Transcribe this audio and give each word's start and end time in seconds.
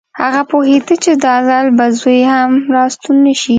هغه 0.21 0.41
پوهېده 0.49 0.95
چې 1.03 1.11
دا 1.25 1.35
ځل 1.49 1.67
به 1.77 1.85
زوی 1.99 2.21
هم 2.33 2.51
راستون 2.75 3.15
نه 3.25 3.33
شي 3.41 3.49